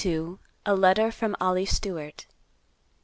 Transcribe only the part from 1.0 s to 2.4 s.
FROM OLLIE STEWART.